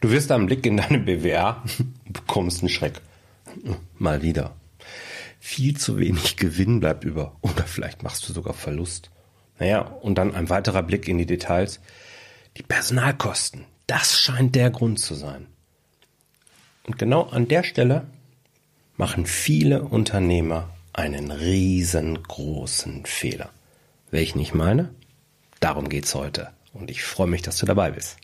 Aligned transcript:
Du 0.00 0.10
wirst 0.10 0.30
einen 0.30 0.46
Blick 0.46 0.66
in 0.66 0.76
deine 0.76 0.98
BWR 0.98 1.62
und 1.78 2.12
bekommst 2.12 2.60
einen 2.60 2.68
Schreck. 2.68 3.00
Mal 3.98 4.22
wieder. 4.22 4.54
Viel 5.40 5.76
zu 5.76 5.98
wenig 5.98 6.36
Gewinn 6.36 6.80
bleibt 6.80 7.04
über. 7.04 7.36
Oder 7.40 7.64
vielleicht 7.64 8.02
machst 8.02 8.28
du 8.28 8.32
sogar 8.32 8.54
Verlust. 8.54 9.10
Naja, 9.58 9.80
und 9.80 10.18
dann 10.18 10.34
ein 10.34 10.50
weiterer 10.50 10.82
Blick 10.82 11.08
in 11.08 11.18
die 11.18 11.26
Details. 11.26 11.80
Die 12.56 12.62
Personalkosten. 12.62 13.64
Das 13.86 14.18
scheint 14.18 14.54
der 14.54 14.70
Grund 14.70 14.98
zu 14.98 15.14
sein. 15.14 15.46
Und 16.84 16.98
genau 16.98 17.22
an 17.22 17.48
der 17.48 17.62
Stelle 17.62 18.06
machen 18.96 19.26
viele 19.26 19.82
Unternehmer 19.82 20.70
einen 20.92 21.30
riesengroßen 21.30 23.04
Fehler. 23.06 23.50
Welchen 24.10 24.40
ich 24.40 24.54
meine? 24.54 24.90
Darum 25.60 25.88
geht's 25.88 26.14
heute. 26.14 26.50
Und 26.72 26.90
ich 26.90 27.02
freue 27.02 27.26
mich, 27.26 27.42
dass 27.42 27.58
du 27.58 27.66
dabei 27.66 27.90
bist. 27.90 28.18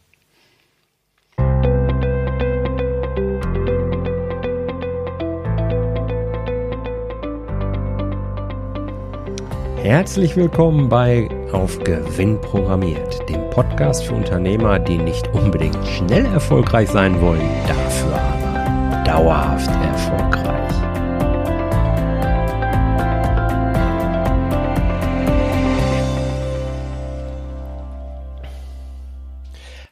Herzlich 9.82 10.36
willkommen 10.36 10.89
bei 10.89 11.29
Auf 11.50 11.81
Gewinn 11.81 12.40
programmiert, 12.40 13.29
dem 13.29 13.50
Podcast 13.50 14.04
für 14.04 14.14
Unternehmer, 14.14 14.79
die 14.79 14.96
nicht 14.96 15.27
unbedingt 15.35 15.85
schnell 15.89 16.25
erfolgreich 16.27 16.89
sein 16.89 17.21
wollen, 17.21 17.43
dafür 17.67 18.14
aber 18.14 19.03
dauerhaft 19.04 19.68
erfolgreich. 19.68 20.73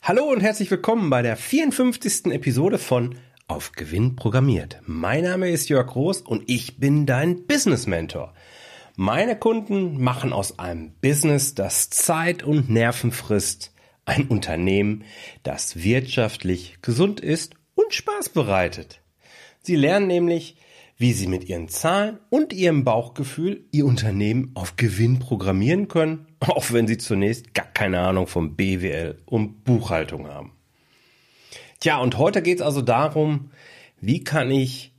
Hallo 0.03 0.31
und 0.31 0.41
herzlich 0.41 0.70
willkommen 0.70 1.11
bei 1.11 1.23
der 1.23 1.37
54. 1.37 2.27
Episode 2.27 2.79
von 2.79 3.17
Auf 3.48 3.73
Gewinn 3.73 4.15
programmiert. 4.15 4.81
Mein 4.87 5.25
Name 5.25 5.51
ist 5.51 5.69
Jörg 5.69 5.89
Groß 5.89 6.20
und 6.20 6.45
ich 6.47 6.79
bin 6.79 7.07
dein 7.07 7.48
Business 7.48 7.89
Mentor. 7.89 8.33
Meine 9.03 9.34
Kunden 9.34 9.98
machen 9.98 10.34
aus 10.34 10.59
einem 10.59 10.93
Business, 11.01 11.55
das 11.55 11.89
Zeit 11.89 12.43
und 12.43 12.69
Nerven 12.69 13.12
frisst, 13.12 13.73
ein 14.05 14.27
Unternehmen, 14.27 15.05
das 15.42 15.83
wirtschaftlich 15.83 16.77
gesund 16.83 17.19
ist 17.19 17.55
und 17.75 17.95
Spaß 17.95 18.29
bereitet. 18.29 19.01
Sie 19.62 19.75
lernen 19.75 20.07
nämlich, 20.07 20.59
wie 20.98 21.15
sie 21.15 21.29
mit 21.29 21.48
ihren 21.48 21.70
Zahlen 21.70 22.19
und 22.29 22.53
ihrem 22.53 22.84
Bauchgefühl 22.84 23.65
ihr 23.73 23.87
Unternehmen 23.87 24.51
auf 24.53 24.77
Gewinn 24.77 25.19
programmieren 25.19 25.89
können, 25.89 26.27
auch 26.41 26.70
wenn 26.70 26.87
sie 26.87 26.98
zunächst 26.98 27.55
gar 27.55 27.73
keine 27.73 28.01
Ahnung 28.01 28.27
vom 28.27 28.55
BWL 28.55 29.23
und 29.25 29.64
Buchhaltung 29.64 30.29
haben. 30.29 30.53
Tja, 31.79 31.97
und 31.97 32.19
heute 32.19 32.42
geht 32.42 32.59
es 32.59 32.67
also 32.67 32.83
darum, 32.83 33.51
wie 33.98 34.23
kann 34.23 34.51
ich 34.51 34.92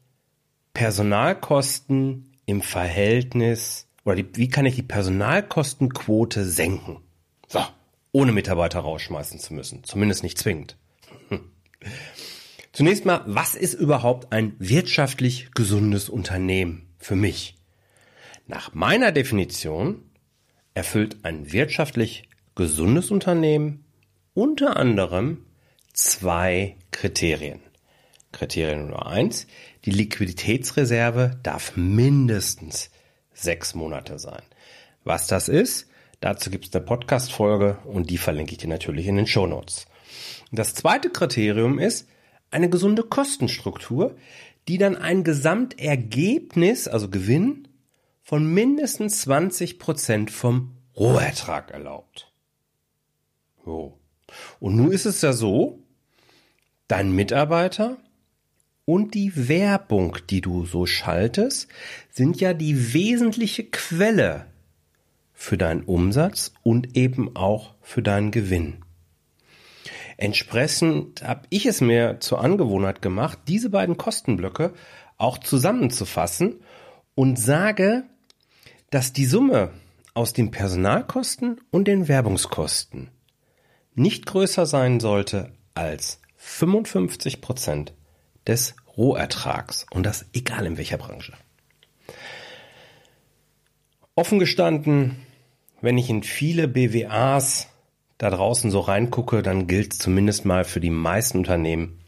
Personalkosten 0.74 2.32
im 2.48 2.64
Verhältnis 2.64 3.88
oder 4.04 4.16
die, 4.16 4.36
wie 4.36 4.50
kann 4.50 4.66
ich 4.66 4.76
die 4.76 4.84
Personalkostenquote 4.84 6.46
senken? 6.46 6.98
So, 7.48 7.60
ohne 8.12 8.32
Mitarbeiter 8.32 8.80
rausschmeißen 8.80 9.40
zu 9.40 9.54
müssen. 9.54 9.84
Zumindest 9.84 10.24
nicht 10.24 10.38
zwingend. 10.38 10.78
Zunächst 12.74 13.06
mal, 13.06 13.24
was 13.26 13.56
ist 13.56 13.74
überhaupt 13.74 14.32
ein 14.32 14.56
wirtschaftlich 14.58 15.52
gesundes 15.54 16.10
Unternehmen 16.10 16.88
für 16.98 17.16
mich? 17.16 17.58
Nach 18.48 18.74
meiner 18.74 19.12
Definition 19.12 20.04
erfüllt 20.74 21.18
ein 21.24 21.52
wirtschaftlich 21.52 22.30
gesundes 22.56 23.12
Unternehmen 23.12 23.84
unter 24.34 24.78
anderem 24.78 25.46
zwei 25.94 26.78
Kriterien. 26.92 27.60
Kriterien 28.32 28.88
Nummer 28.88 29.08
eins, 29.08 29.48
die 29.84 29.92
Liquiditätsreserve 29.92 31.40
darf 31.44 31.76
mindestens 31.76 32.90
sechs 33.34 33.76
Monate 33.76 34.20
sein. 34.20 34.42
Was 35.04 35.28
das 35.28 35.50
ist, 35.50 35.88
dazu 36.20 36.50
gibt 36.50 36.66
es 36.68 36.76
eine 36.76 36.86
Podcast-Folge 36.86 37.78
und 37.86 38.10
die 38.10 38.18
verlinke 38.18 38.54
ich 38.54 38.60
dir 38.60 38.68
natürlich 38.68 39.08
in 39.08 39.16
den 39.16 39.28
Show 39.28 39.48
Notes. 39.48 39.88
Das 40.52 40.74
zweite 40.76 41.10
Kriterium 41.10 41.80
ist 41.80 42.08
eine 42.52 42.70
gesunde 42.70 43.04
Kostenstruktur, 43.04 44.16
die 44.68 44.78
dann 44.78 44.96
ein 44.96 45.24
Gesamtergebnis, 45.24 46.88
also 46.88 47.10
Gewinn, 47.10 47.68
von 48.22 48.46
mindestens 48.46 49.22
20 49.22 49.80
Prozent 49.80 50.32
vom 50.32 50.78
Rohertrag 50.96 51.72
erlaubt. 51.72 52.32
So. 53.66 53.98
Und 54.60 54.76
nun 54.76 54.92
ist 54.92 55.06
es 55.06 55.22
ja 55.22 55.34
so, 55.34 55.80
dein 56.88 57.12
Mitarbeiter 57.12 57.98
und 58.86 59.14
die 59.14 59.48
Werbung, 59.48 60.18
die 60.30 60.42
du 60.42 60.66
so 60.66 60.86
schaltest, 60.86 61.68
sind 62.10 62.42
ja 62.42 62.54
die 62.54 62.94
wesentliche 62.94 63.64
Quelle 63.64 64.48
für 65.34 65.58
deinen 65.58 65.84
Umsatz 65.84 66.54
und 66.64 66.96
eben 66.96 67.36
auch 67.36 67.76
für 67.82 68.02
deinen 68.02 68.32
Gewinn. 68.32 68.84
Entsprechend 70.18 71.24
habe 71.24 71.48
ich 71.50 71.66
es 71.66 71.82
mir 71.82 72.20
zur 72.20 72.42
Angewohnheit 72.42 73.02
gemacht, 73.02 73.40
diese 73.48 73.72
beiden 73.72 73.98
Kostenblöcke 73.98 74.74
auch 75.18 75.40
zusammenzufassen 75.40 76.60
und 77.16 77.40
sage, 77.40 78.04
dass 78.92 79.14
die 79.14 79.26
Summe 79.26 79.72
aus 80.14 80.34
den 80.34 80.52
Personalkosten 80.52 81.62
und 81.72 81.88
den 81.88 82.08
Werbungskosten 82.08 83.10
nicht 83.96 84.26
größer 84.26 84.66
sein 84.66 85.00
sollte 85.00 85.54
als 85.74 86.20
55 86.38 87.42
Prozent 87.42 87.94
des 88.48 88.76
Rohertrags 88.98 89.86
und 89.92 90.06
das 90.06 90.26
egal 90.34 90.66
in 90.66 90.78
welcher 90.78 90.98
Branche. 90.98 91.34
Offen 94.16 94.40
gestanden, 94.40 95.26
wenn 95.82 95.98
ich 95.98 96.10
in 96.10 96.24
viele 96.24 96.68
BWAs 96.68 97.68
da 98.18 98.30
draußen 98.30 98.70
so 98.70 98.82
reingucke, 98.82 99.42
dann 99.42 99.68
gilt 99.68 99.94
zumindest 99.94 100.46
mal 100.46 100.64
für 100.64 100.80
die 100.80 100.92
meisten 100.92 101.40
Unternehmen, 101.40 102.00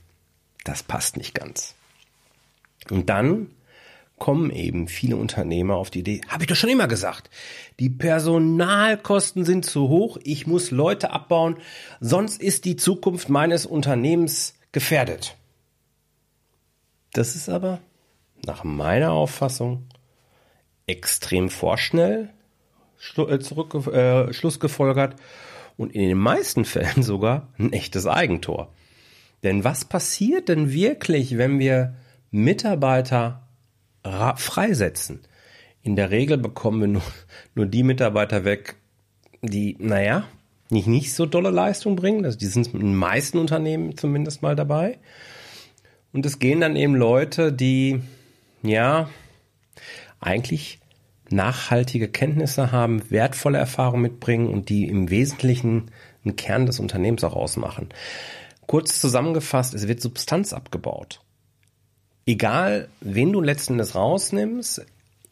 das 0.63 0.83
passt 0.83 1.17
nicht 1.17 1.33
ganz. 1.33 1.75
Und 2.91 3.09
dann 3.09 3.47
kommen 4.19 4.51
eben 4.51 4.87
viele 4.87 5.15
Unternehmer 5.15 5.75
auf 5.75 5.89
die 5.89 5.99
Idee, 5.99 6.21
habe 6.27 6.43
ich 6.43 6.47
doch 6.47 6.55
schon 6.55 6.69
immer 6.69 6.87
gesagt, 6.87 7.29
die 7.79 7.89
Personalkosten 7.89 9.43
sind 9.43 9.65
zu 9.65 9.89
hoch, 9.89 10.17
ich 10.23 10.45
muss 10.45 10.71
Leute 10.71 11.11
abbauen, 11.11 11.57
sonst 11.99 12.41
ist 12.41 12.65
die 12.65 12.75
Zukunft 12.75 13.29
meines 13.29 13.65
Unternehmens 13.65 14.53
gefährdet. 14.71 15.35
Das 17.13 17.35
ist 17.35 17.47
aber 17.47 17.79
nach 18.45 18.63
meiner 18.63 19.11
Auffassung 19.11 19.85
extrem 20.87 21.49
vorschnell 21.49 22.29
äh, 23.15 23.39
zurück, 23.39 23.87
äh, 23.87 24.33
Schlussgefolgert 24.33 25.15
und 25.77 25.93
in 25.93 26.01
den 26.01 26.17
meisten 26.17 26.65
Fällen 26.65 27.03
sogar 27.03 27.49
ein 27.57 27.71
echtes 27.71 28.07
Eigentor. 28.07 28.73
Denn 29.43 29.63
was 29.63 29.85
passiert 29.85 30.49
denn 30.49 30.71
wirklich, 30.71 31.37
wenn 31.37 31.59
wir 31.59 31.95
Mitarbeiter 32.31 33.47
freisetzen? 34.35 35.21
In 35.81 35.95
der 35.95 36.11
Regel 36.11 36.37
bekommen 36.37 36.81
wir 36.81 36.87
nur, 36.87 37.03
nur 37.55 37.65
die 37.65 37.83
Mitarbeiter 37.83 38.43
weg, 38.43 38.75
die, 39.41 39.75
naja, 39.79 40.25
nicht, 40.69 40.87
nicht 40.87 41.13
so 41.13 41.25
dolle 41.25 41.51
Leistung 41.51 41.95
bringen. 41.95 42.25
Also 42.25 42.37
die 42.37 42.47
sind 42.47 42.73
in 42.73 42.79
den 42.79 42.95
meisten 42.95 43.37
Unternehmen 43.37 43.97
zumindest 43.97 44.41
mal 44.41 44.55
dabei. 44.55 44.97
Und 46.13 46.25
es 46.25 46.39
gehen 46.39 46.61
dann 46.61 46.75
eben 46.75 46.95
Leute, 46.95 47.51
die, 47.51 48.01
ja, 48.61 49.09
eigentlich 50.21 50.79
nachhaltige 51.29 52.07
Kenntnisse 52.07 52.71
haben, 52.71 53.09
wertvolle 53.09 53.57
Erfahrungen 53.57 54.03
mitbringen 54.03 54.47
und 54.47 54.69
die 54.69 54.87
im 54.87 55.09
Wesentlichen 55.09 55.91
einen 56.23 56.35
Kern 56.35 56.65
des 56.65 56.79
Unternehmens 56.79 57.23
auch 57.23 57.35
ausmachen. 57.35 57.89
Kurz 58.67 59.01
zusammengefasst, 59.01 59.73
es 59.73 59.87
wird 59.87 60.01
Substanz 60.01 60.53
abgebaut. 60.53 61.19
Egal, 62.25 62.87
wen 63.01 63.33
du 63.33 63.41
letzten 63.41 63.73
Endes 63.73 63.95
rausnimmst, 63.95 64.85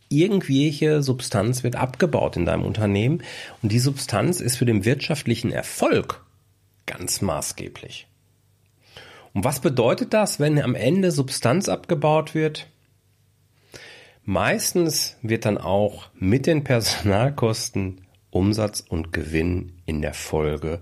irgendwelche 0.10 1.02
Substanz 1.02 1.64
wird 1.64 1.78
abgebaut 1.78 2.36
in 2.36 2.46
deinem 2.46 2.66
Unternehmen 2.66 3.24
und 3.62 3.72
die 3.72 3.80
Substanz 3.80 4.42
ist 4.42 4.58
für 4.58 4.66
den 4.66 4.84
wirtschaftlichen 4.84 5.52
Erfolg 5.52 6.26
ganz 6.86 7.22
maßgeblich. 7.22 8.08
Und 9.34 9.44
was 9.44 9.60
bedeutet 9.60 10.14
das, 10.14 10.40
wenn 10.40 10.62
am 10.62 10.76
Ende 10.76 11.12
Substanz 11.12 11.70
abgebaut 11.70 12.36
wird? 12.36 12.68
Meistens 14.24 15.18
wird 15.22 15.46
dann 15.46 15.58
auch 15.58 16.10
mit 16.14 16.46
den 16.46 16.64
Personalkosten 16.64 18.02
Umsatz 18.30 18.82
und 18.88 19.12
Gewinn 19.12 19.82
in 19.86 20.02
der 20.02 20.14
Folge 20.14 20.82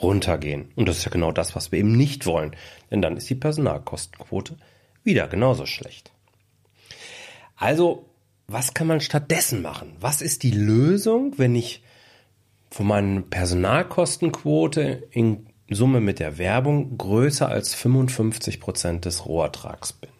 runtergehen. 0.00 0.70
Und 0.76 0.88
das 0.88 0.98
ist 0.98 1.04
ja 1.04 1.10
genau 1.10 1.32
das, 1.32 1.54
was 1.54 1.72
wir 1.72 1.78
eben 1.78 1.96
nicht 1.96 2.26
wollen, 2.26 2.54
denn 2.90 3.02
dann 3.02 3.16
ist 3.16 3.28
die 3.30 3.34
Personalkostenquote 3.34 4.56
wieder 5.04 5.28
genauso 5.28 5.66
schlecht. 5.66 6.12
Also, 7.56 8.08
was 8.46 8.74
kann 8.74 8.86
man 8.86 9.00
stattdessen 9.00 9.62
machen? 9.62 9.96
Was 10.00 10.22
ist 10.22 10.42
die 10.42 10.50
Lösung, 10.50 11.34
wenn 11.38 11.54
ich 11.54 11.82
von 12.70 12.86
meiner 12.86 13.22
Personalkostenquote 13.22 15.08
in 15.10 15.45
Summe 15.68 16.00
mit 16.00 16.20
der 16.20 16.38
Werbung 16.38 16.96
größer 16.96 17.48
als 17.48 17.74
55 17.74 18.60
Prozent 18.60 19.04
des 19.04 19.26
Rohertrags 19.26 19.92
bin. 19.92 20.10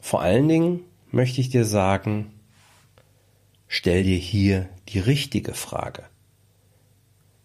Vor 0.00 0.22
allen 0.22 0.48
Dingen 0.48 0.80
möchte 1.10 1.40
ich 1.40 1.50
dir 1.50 1.64
sagen, 1.64 2.32
stell 3.66 4.04
dir 4.04 4.16
hier 4.16 4.68
die 4.88 5.00
richtige 5.00 5.54
Frage. 5.54 6.04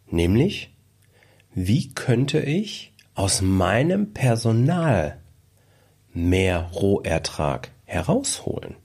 Nämlich, 0.07 0.75
wie 1.55 1.93
könnte 1.93 2.39
ich 2.39 2.93
aus 3.15 3.41
meinem 3.41 4.13
Personal 4.13 5.19
mehr 6.13 6.69
Rohertrag 6.73 7.71
herausholen? 7.85 8.75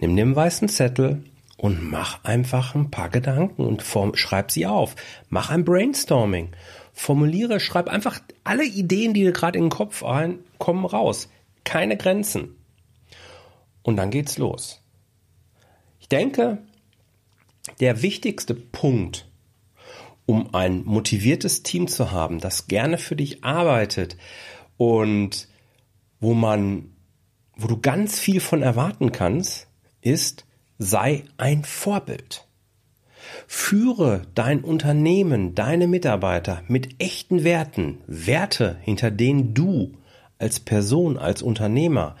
Nimm 0.00 0.16
den 0.16 0.34
weißen 0.34 0.68
Zettel 0.68 1.24
und 1.58 1.90
mach 1.90 2.22
einfach 2.24 2.74
ein 2.76 2.90
paar 2.90 3.10
Gedanken 3.10 3.66
und 3.66 3.82
form, 3.82 4.14
schreib 4.14 4.52
sie 4.52 4.64
auf. 4.64 4.94
Mach 5.28 5.50
ein 5.50 5.64
Brainstorming. 5.64 6.50
Formuliere, 6.92 7.58
schreib 7.58 7.88
einfach 7.88 8.20
alle 8.44 8.64
Ideen, 8.64 9.12
die 9.12 9.22
dir 9.22 9.32
gerade 9.32 9.58
in 9.58 9.64
den 9.64 9.70
Kopf 9.70 10.04
ein, 10.04 10.38
kommen 10.58 10.86
raus. 10.86 11.28
Keine 11.64 11.96
Grenzen. 11.96 12.56
Und 13.82 13.96
dann 13.96 14.10
geht's 14.10 14.38
los. 14.38 14.82
Ich 15.98 16.08
denke, 16.08 16.58
der 17.80 18.02
wichtigste 18.02 18.54
Punkt, 18.54 19.28
um 20.26 20.54
ein 20.54 20.84
motiviertes 20.84 21.64
Team 21.64 21.88
zu 21.88 22.12
haben, 22.12 22.38
das 22.38 22.68
gerne 22.68 22.98
für 22.98 23.16
dich 23.16 23.42
arbeitet 23.42 24.16
und 24.76 25.48
wo 26.20 26.34
man, 26.34 26.92
wo 27.56 27.66
du 27.66 27.80
ganz 27.80 28.20
viel 28.20 28.40
von 28.40 28.62
erwarten 28.62 29.10
kannst, 29.10 29.66
ist, 30.00 30.44
sei 30.78 31.24
ein 31.36 31.64
Vorbild. 31.64 32.46
Führe 33.46 34.22
dein 34.34 34.62
Unternehmen, 34.62 35.54
deine 35.54 35.86
Mitarbeiter 35.86 36.62
mit 36.68 37.02
echten 37.02 37.44
Werten, 37.44 37.98
Werte, 38.06 38.78
hinter 38.82 39.10
denen 39.10 39.54
du 39.54 39.92
als 40.38 40.60
Person, 40.60 41.18
als 41.18 41.42
Unternehmer 41.42 42.16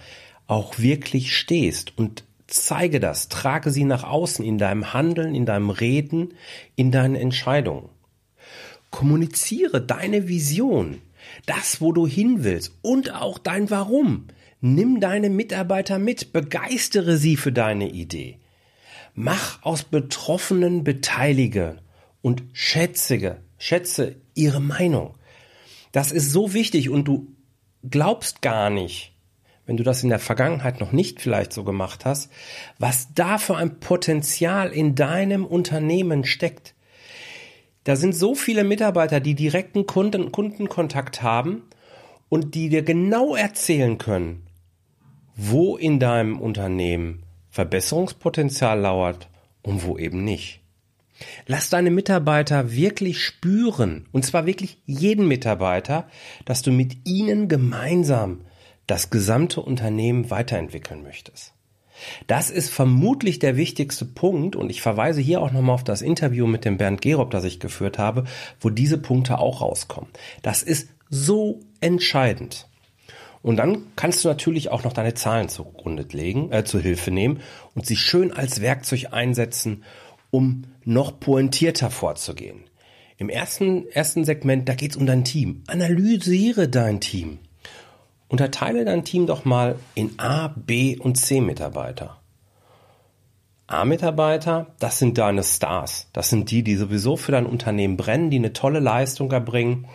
auch 0.46 0.78
wirklich 0.78 1.36
stehst 1.36 1.96
und 1.96 2.24
zeige 2.46 2.98
das, 2.98 3.28
trage 3.28 3.70
sie 3.70 3.84
nach 3.84 4.04
außen 4.04 4.44
in 4.44 4.58
deinem 4.58 4.92
Handeln, 4.92 5.34
in 5.34 5.46
deinem 5.46 5.70
Reden, 5.70 6.34
in 6.74 6.90
deinen 6.90 7.14
Entscheidungen. 7.14 7.90
Kommuniziere 8.90 9.82
deine 9.82 10.28
Vision, 10.28 11.02
das, 11.46 11.80
wo 11.80 11.92
du 11.92 12.06
hin 12.06 12.42
willst 12.42 12.72
und 12.82 13.14
auch 13.14 13.38
dein 13.38 13.70
Warum. 13.70 14.28
Nimm 14.60 14.98
deine 14.98 15.30
Mitarbeiter 15.30 15.98
mit, 15.98 16.32
begeistere 16.32 17.16
sie 17.18 17.36
für 17.36 17.52
deine 17.52 17.90
Idee. 17.90 18.37
Mach 19.14 19.62
aus 19.62 19.84
Betroffenen 19.84 20.84
Beteilige 20.84 21.78
und 22.22 22.42
schätzige, 22.52 23.42
schätze 23.58 24.16
ihre 24.34 24.60
Meinung. 24.60 25.14
Das 25.92 26.12
ist 26.12 26.32
so 26.32 26.52
wichtig 26.54 26.90
und 26.90 27.06
du 27.06 27.34
glaubst 27.88 28.42
gar 28.42 28.70
nicht, 28.70 29.14
wenn 29.66 29.76
du 29.76 29.82
das 29.82 30.02
in 30.02 30.08
der 30.08 30.18
Vergangenheit 30.18 30.80
noch 30.80 30.92
nicht 30.92 31.20
vielleicht 31.20 31.52
so 31.52 31.64
gemacht 31.64 32.04
hast, 32.04 32.30
was 32.78 33.08
da 33.14 33.38
für 33.38 33.56
ein 33.56 33.80
Potenzial 33.80 34.70
in 34.70 34.94
deinem 34.94 35.44
Unternehmen 35.44 36.24
steckt. 36.24 36.74
Da 37.84 37.96
sind 37.96 38.14
so 38.14 38.34
viele 38.34 38.64
Mitarbeiter, 38.64 39.20
die 39.20 39.34
direkten 39.34 39.86
Kunden, 39.86 40.32
Kundenkontakt 40.32 41.22
haben 41.22 41.62
und 42.28 42.54
die 42.54 42.68
dir 42.68 42.82
genau 42.82 43.34
erzählen 43.34 43.98
können, 43.98 44.46
wo 45.34 45.76
in 45.76 45.98
deinem 45.98 46.40
Unternehmen 46.40 47.22
Verbesserungspotenzial 47.58 48.78
lauert 48.78 49.28
und 49.62 49.84
wo 49.84 49.98
eben 49.98 50.22
nicht. 50.22 50.60
Lass 51.48 51.70
deine 51.70 51.90
Mitarbeiter 51.90 52.70
wirklich 52.70 53.18
spüren, 53.18 54.06
und 54.12 54.24
zwar 54.24 54.46
wirklich 54.46 54.80
jeden 54.86 55.26
Mitarbeiter, 55.26 56.06
dass 56.44 56.62
du 56.62 56.70
mit 56.70 56.98
ihnen 57.04 57.48
gemeinsam 57.48 58.42
das 58.86 59.10
gesamte 59.10 59.60
Unternehmen 59.60 60.30
weiterentwickeln 60.30 61.02
möchtest. 61.02 61.52
Das 62.28 62.48
ist 62.48 62.70
vermutlich 62.70 63.40
der 63.40 63.56
wichtigste 63.56 64.04
Punkt 64.04 64.54
und 64.54 64.70
ich 64.70 64.80
verweise 64.80 65.20
hier 65.20 65.42
auch 65.42 65.50
nochmal 65.50 65.74
auf 65.74 65.82
das 65.82 66.00
Interview 66.00 66.46
mit 66.46 66.64
dem 66.64 66.76
Bernd 66.76 67.00
Gerob, 67.00 67.32
das 67.32 67.42
ich 67.42 67.58
geführt 67.58 67.98
habe, 67.98 68.22
wo 68.60 68.70
diese 68.70 68.98
Punkte 68.98 69.40
auch 69.40 69.62
rauskommen. 69.62 70.10
Das 70.42 70.62
ist 70.62 70.90
so 71.10 71.58
entscheidend. 71.80 72.67
Und 73.48 73.56
dann 73.56 73.86
kannst 73.96 74.22
du 74.22 74.28
natürlich 74.28 74.70
auch 74.70 74.84
noch 74.84 74.92
deine 74.92 75.14
Zahlen 75.14 75.48
zugrunde 75.48 76.04
legen, 76.12 76.52
äh, 76.52 76.64
zu 76.64 76.80
Hilfe 76.80 77.10
nehmen 77.10 77.40
und 77.74 77.86
sie 77.86 77.96
schön 77.96 78.30
als 78.30 78.60
Werkzeug 78.60 79.14
einsetzen, 79.14 79.84
um 80.30 80.64
noch 80.84 81.18
pointierter 81.18 81.88
vorzugehen. 81.88 82.64
Im 83.16 83.30
ersten, 83.30 83.88
ersten 83.88 84.26
Segment, 84.26 84.68
da 84.68 84.74
geht's 84.74 84.96
um 84.96 85.06
dein 85.06 85.24
Team. 85.24 85.62
Analysiere 85.66 86.68
dein 86.68 87.00
Team. 87.00 87.38
Unterteile 88.28 88.84
dein 88.84 89.06
Team 89.06 89.26
doch 89.26 89.46
mal 89.46 89.76
in 89.94 90.18
A, 90.18 90.48
B 90.48 90.98
und 90.98 91.16
C 91.16 91.40
Mitarbeiter. 91.40 92.20
A-Mitarbeiter, 93.66 94.74
das 94.78 94.98
sind 94.98 95.16
deine 95.16 95.42
Stars. 95.42 96.10
Das 96.12 96.28
sind 96.28 96.50
die, 96.50 96.62
die 96.62 96.76
sowieso 96.76 97.16
für 97.16 97.32
dein 97.32 97.46
Unternehmen 97.46 97.96
brennen, 97.96 98.28
die 98.28 98.36
eine 98.36 98.52
tolle 98.52 98.80
Leistung 98.80 99.32
erbringen 99.32 99.86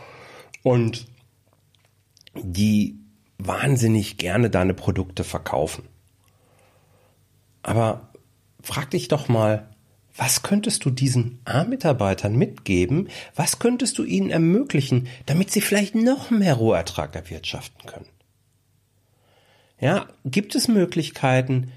und 0.64 1.06
die 2.34 3.03
wahnsinnig 3.38 4.18
gerne 4.18 4.50
deine 4.50 4.74
Produkte 4.74 5.24
verkaufen. 5.24 5.84
Aber 7.62 8.10
frag 8.62 8.92
dich 8.92 9.08
doch 9.08 9.28
mal, 9.28 9.70
was 10.16 10.44
könntest 10.44 10.86
du 10.86 10.92
diesen 10.92 11.40
A-Mitarbeitern 11.46 12.36
mitgeben? 12.36 13.10
Was 13.36 13.58
könntest 13.58 13.98
du 13.98 14.04
ihnen 14.04 14.30
ermöglichen, 14.30 15.08
damit 15.26 15.52
sie 15.52 15.62
vielleicht 15.62 15.96
noch 15.96 16.30
mehr 16.30 16.54
Rohertrag 16.54 17.16
erwirtschaften 17.16 17.86
können? 17.88 18.10
Ja, 19.80 20.08
gibt 20.24 20.56
es 20.56 20.68
Möglichkeiten, 20.68 21.72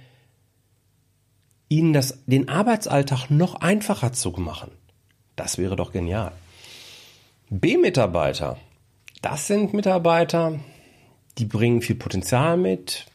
ihnen 1.69 1.93
das, 1.93 2.19
den 2.27 2.49
Arbeitsalltag 2.49 3.31
noch 3.31 3.55
einfacher 3.57 4.13
zu 4.13 4.31
machen? 4.33 4.71
Das 5.35 5.57
wäre 5.57 5.77
doch 5.77 5.93
genial. 5.93 6.33
B-Mitarbeiter. 7.49 8.59
Das 9.23 9.47
sind 9.47 9.73
Mitarbeiter, 9.73 10.61
die 11.39 11.45
bringen 11.45 11.83
viel 11.83 11.97
Potenzial 11.97 12.57
mit, 12.57 13.07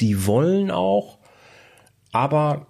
die 0.00 0.26
wollen 0.26 0.70
auch, 0.70 1.18
aber 2.12 2.66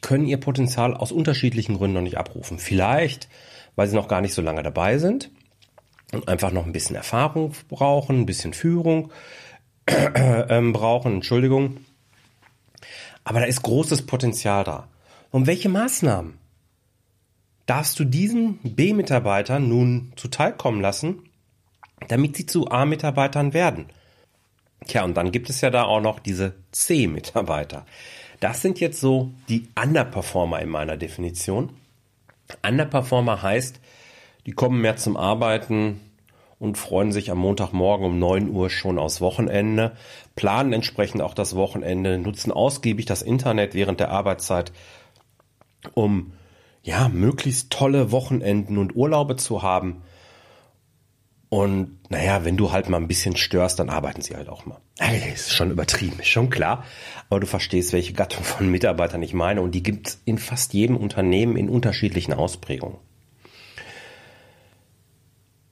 können 0.00 0.26
ihr 0.26 0.38
Potenzial 0.38 0.94
aus 0.94 1.12
unterschiedlichen 1.12 1.76
Gründen 1.76 1.94
noch 1.94 2.02
nicht 2.02 2.18
abrufen. 2.18 2.58
Vielleicht, 2.58 3.28
weil 3.76 3.88
sie 3.88 3.96
noch 3.96 4.08
gar 4.08 4.20
nicht 4.20 4.34
so 4.34 4.42
lange 4.42 4.62
dabei 4.62 4.98
sind 4.98 5.30
und 6.12 6.28
einfach 6.28 6.52
noch 6.52 6.66
ein 6.66 6.72
bisschen 6.72 6.96
Erfahrung 6.96 7.54
brauchen, 7.68 8.20
ein 8.20 8.26
bisschen 8.26 8.52
Führung 8.52 9.10
äh, 9.86 10.60
brauchen, 10.72 11.14
Entschuldigung. 11.14 11.78
Aber 13.24 13.40
da 13.40 13.46
ist 13.46 13.62
großes 13.62 14.04
Potenzial 14.06 14.64
da. 14.64 14.88
Und 15.30 15.46
welche 15.46 15.68
Maßnahmen 15.68 16.34
darfst 17.66 17.98
du 17.98 18.04
diesen 18.04 18.58
B-Mitarbeitern 18.62 19.66
nun 19.68 20.12
zuteilkommen 20.16 20.80
lassen, 20.80 21.22
damit 22.08 22.36
sie 22.36 22.46
zu 22.46 22.68
A-Mitarbeitern 22.70 23.54
werden? 23.54 23.86
Tja, 24.86 25.04
und 25.04 25.16
dann 25.16 25.32
gibt 25.32 25.50
es 25.50 25.60
ja 25.60 25.70
da 25.70 25.84
auch 25.84 26.00
noch 26.00 26.18
diese 26.18 26.54
C-Mitarbeiter. 26.72 27.86
Das 28.40 28.60
sind 28.60 28.80
jetzt 28.80 29.00
so 29.00 29.30
die 29.48 29.68
Underperformer 29.80 30.60
in 30.60 30.68
meiner 30.68 30.96
Definition. 30.96 31.70
Underperformer 32.66 33.42
heißt, 33.42 33.80
die 34.46 34.52
kommen 34.52 34.80
mehr 34.80 34.96
zum 34.96 35.16
Arbeiten 35.16 36.00
und 36.58 36.78
freuen 36.78 37.12
sich 37.12 37.30
am 37.30 37.38
Montagmorgen 37.38 38.06
um 38.06 38.18
9 38.18 38.50
Uhr 38.50 38.70
schon 38.70 38.98
aufs 38.98 39.20
Wochenende, 39.20 39.96
planen 40.36 40.72
entsprechend 40.72 41.22
auch 41.22 41.34
das 41.34 41.56
Wochenende, 41.56 42.18
nutzen 42.18 42.52
ausgiebig 42.52 43.06
das 43.06 43.22
Internet 43.22 43.74
während 43.74 44.00
der 44.00 44.10
Arbeitszeit, 44.10 44.72
um 45.94 46.32
ja, 46.82 47.08
möglichst 47.08 47.70
tolle 47.70 48.12
Wochenenden 48.12 48.76
und 48.76 48.94
Urlaube 48.94 49.36
zu 49.36 49.62
haben 49.62 50.02
und 51.54 51.98
naja, 52.10 52.44
wenn 52.44 52.56
du 52.56 52.72
halt 52.72 52.88
mal 52.88 52.96
ein 52.96 53.06
bisschen 53.06 53.36
störst, 53.36 53.78
dann 53.78 53.88
arbeiten 53.88 54.22
sie 54.22 54.34
halt 54.34 54.48
auch 54.48 54.66
mal. 54.66 54.80
Das 54.98 55.12
ist 55.12 55.52
schon 55.52 55.70
übertrieben, 55.70 56.18
ist 56.18 56.26
schon 56.26 56.50
klar. 56.50 56.82
Aber 57.30 57.38
du 57.38 57.46
verstehst, 57.46 57.92
welche 57.92 58.12
Gattung 58.12 58.42
von 58.42 58.68
Mitarbeitern 58.68 59.22
ich 59.22 59.34
meine. 59.34 59.62
Und 59.62 59.72
die 59.72 59.84
gibt 59.84 60.08
es 60.08 60.20
in 60.24 60.38
fast 60.38 60.74
jedem 60.74 60.96
Unternehmen 60.96 61.56
in 61.56 61.68
unterschiedlichen 61.68 62.32
Ausprägungen. 62.32 62.98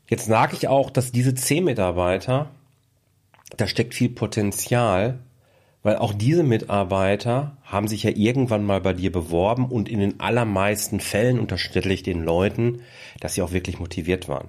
Jetzt 0.07 0.27
sage 0.27 0.55
ich 0.55 0.69
auch, 0.69 0.89
dass 0.89 1.11
diese 1.11 1.35
zehn 1.35 1.65
Mitarbeiter, 1.65 2.53
da 3.57 3.67
steckt 3.67 3.95
viel 3.95 4.11
Potenzial, 4.11 5.19
weil 5.83 5.97
auch 5.97 6.15
diese 6.15 6.45
Mitarbeiter 6.45 7.57
haben 7.65 7.89
sich 7.89 8.05
ja 8.05 8.13
irgendwann 8.15 8.65
mal 8.65 8.81
bei 8.81 8.93
dir 8.93 9.11
beworben 9.11 9.67
und 9.67 9.89
in 9.89 9.99
den 9.99 10.21
allermeisten 10.21 11.01
Fällen 11.01 11.41
unterstelle 11.41 11.93
ich 11.93 12.05
den 12.05 12.23
Leuten, 12.23 12.83
dass 13.19 13.35
sie 13.35 13.43
auch 13.43 13.51
wirklich 13.51 13.81
motiviert 13.81 14.29
waren. 14.29 14.49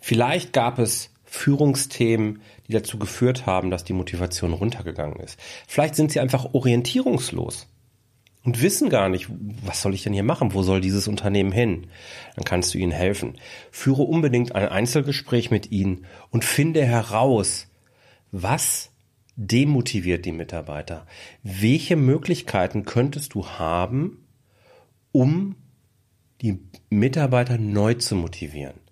Vielleicht 0.00 0.52
gab 0.52 0.78
es 0.78 1.10
Führungsthemen, 1.24 2.40
die 2.66 2.72
dazu 2.72 2.98
geführt 2.98 3.46
haben, 3.46 3.70
dass 3.70 3.84
die 3.84 3.92
Motivation 3.92 4.52
runtergegangen 4.52 5.20
ist. 5.20 5.38
Vielleicht 5.66 5.94
sind 5.94 6.12
sie 6.12 6.20
einfach 6.20 6.54
orientierungslos. 6.54 7.68
und 8.44 8.62
wissen 8.62 8.90
gar 8.90 9.08
nicht, 9.08 9.28
was 9.64 9.82
soll 9.82 9.92
ich 9.92 10.04
denn 10.04 10.12
hier 10.12 10.22
machen? 10.22 10.54
Wo 10.54 10.62
soll 10.62 10.80
dieses 10.80 11.08
Unternehmen 11.08 11.50
hin? 11.50 11.88
Dann 12.36 12.44
kannst 12.44 12.72
du 12.72 12.78
ihnen 12.78 12.92
helfen. 12.92 13.38
Führe 13.72 14.02
unbedingt 14.02 14.54
ein 14.54 14.68
Einzelgespräch 14.68 15.50
mit 15.50 15.72
ihnen 15.72 16.06
und 16.30 16.44
finde 16.44 16.84
heraus, 16.84 17.66
was 18.30 18.90
demotiviert 19.34 20.24
die 20.24 20.32
Mitarbeiter? 20.32 21.06
Welche 21.42 21.96
Möglichkeiten 21.96 22.84
könntest 22.84 23.34
du 23.34 23.46
haben, 23.46 24.24
um 25.10 25.56
die 26.40 26.60
Mitarbeiter 26.88 27.58
neu 27.58 27.94
zu 27.94 28.14
motivieren? 28.14 28.85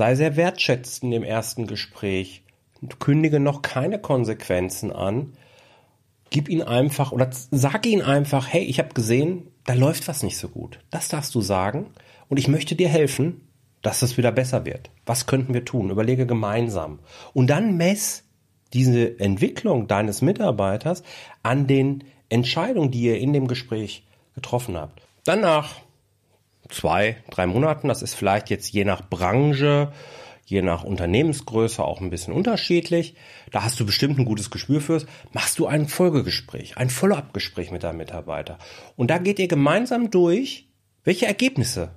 Sei 0.00 0.14
sehr 0.14 0.34
wertschätzend 0.34 1.12
im 1.12 1.22
ersten 1.22 1.66
Gespräch. 1.66 2.42
Kündige 3.00 3.38
noch 3.38 3.60
keine 3.60 3.98
Konsequenzen 3.98 4.92
an. 4.92 5.34
Gib 6.30 6.48
ihn 6.48 6.62
einfach 6.62 7.12
oder 7.12 7.28
sag 7.50 7.84
ihn 7.84 8.00
einfach, 8.00 8.48
hey, 8.50 8.62
ich 8.62 8.78
habe 8.78 8.94
gesehen, 8.94 9.48
da 9.66 9.74
läuft 9.74 10.08
was 10.08 10.22
nicht 10.22 10.38
so 10.38 10.48
gut. 10.48 10.78
Das 10.90 11.08
darfst 11.08 11.34
du 11.34 11.42
sagen 11.42 11.90
und 12.30 12.38
ich 12.38 12.48
möchte 12.48 12.76
dir 12.76 12.88
helfen, 12.88 13.46
dass 13.82 14.00
es 14.00 14.16
wieder 14.16 14.32
besser 14.32 14.64
wird. 14.64 14.88
Was 15.04 15.26
könnten 15.26 15.52
wir 15.52 15.66
tun? 15.66 15.90
Überlege 15.90 16.24
gemeinsam. 16.24 17.00
Und 17.34 17.48
dann 17.50 17.76
mess 17.76 18.24
diese 18.72 19.20
Entwicklung 19.20 19.86
deines 19.86 20.22
Mitarbeiters 20.22 21.02
an 21.42 21.66
den 21.66 22.04
Entscheidungen, 22.30 22.90
die 22.90 23.02
ihr 23.02 23.18
in 23.18 23.34
dem 23.34 23.48
Gespräch 23.48 24.06
getroffen 24.34 24.78
habt. 24.78 25.02
Danach 25.24 25.74
zwei, 26.70 27.16
drei 27.30 27.46
Monaten. 27.46 27.88
Das 27.88 28.02
ist 28.02 28.14
vielleicht 28.14 28.50
jetzt 28.50 28.72
je 28.72 28.84
nach 28.84 29.08
Branche, 29.08 29.92
je 30.44 30.62
nach 30.62 30.84
Unternehmensgröße 30.84 31.82
auch 31.82 32.00
ein 32.00 32.10
bisschen 32.10 32.34
unterschiedlich. 32.34 33.14
Da 33.52 33.62
hast 33.62 33.78
du 33.78 33.86
bestimmt 33.86 34.18
ein 34.18 34.24
gutes 34.24 34.50
Gespür 34.50 34.80
fürs. 34.80 35.06
Machst 35.32 35.58
du 35.58 35.66
ein 35.66 35.86
Folgegespräch, 35.86 36.76
ein 36.76 36.90
Follow-up-Gespräch 36.90 37.70
mit 37.70 37.84
deinem 37.84 37.98
Mitarbeiter. 37.98 38.58
Und 38.96 39.10
da 39.10 39.18
geht 39.18 39.38
ihr 39.38 39.48
gemeinsam 39.48 40.10
durch, 40.10 40.68
welche 41.04 41.26
Ergebnisse 41.26 41.90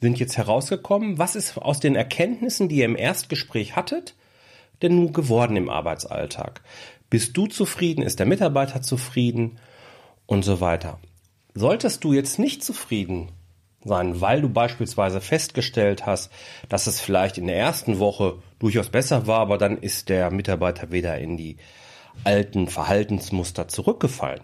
sind 0.00 0.18
jetzt 0.18 0.36
herausgekommen? 0.36 1.18
Was 1.18 1.36
ist 1.36 1.56
aus 1.56 1.80
den 1.80 1.94
Erkenntnissen, 1.94 2.68
die 2.68 2.76
ihr 2.76 2.84
im 2.84 2.96
Erstgespräch 2.96 3.76
hattet, 3.76 4.14
denn 4.82 4.96
nun 4.96 5.12
geworden 5.12 5.56
im 5.56 5.70
Arbeitsalltag? 5.70 6.60
Bist 7.08 7.36
du 7.36 7.46
zufrieden? 7.46 8.02
Ist 8.02 8.18
der 8.18 8.26
Mitarbeiter 8.26 8.82
zufrieden? 8.82 9.58
Und 10.26 10.44
so 10.44 10.60
weiter. 10.60 10.98
Solltest 11.54 12.02
du 12.02 12.12
jetzt 12.12 12.40
nicht 12.40 12.64
zufrieden 12.64 13.30
sein, 13.86 14.20
weil 14.20 14.40
du 14.40 14.48
beispielsweise 14.48 15.20
festgestellt 15.20 16.06
hast, 16.06 16.30
dass 16.68 16.86
es 16.86 17.00
vielleicht 17.00 17.38
in 17.38 17.46
der 17.46 17.56
ersten 17.56 17.98
Woche 17.98 18.38
durchaus 18.58 18.90
besser 18.90 19.26
war, 19.26 19.40
aber 19.40 19.58
dann 19.58 19.78
ist 19.78 20.08
der 20.08 20.30
Mitarbeiter 20.30 20.92
wieder 20.92 21.18
in 21.18 21.36
die 21.36 21.56
alten 22.24 22.68
Verhaltensmuster 22.68 23.68
zurückgefallen. 23.68 24.40